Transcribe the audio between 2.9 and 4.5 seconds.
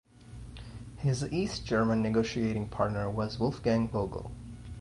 was Wolfgang Vogel.